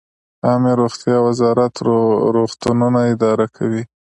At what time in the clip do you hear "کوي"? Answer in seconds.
3.55-3.83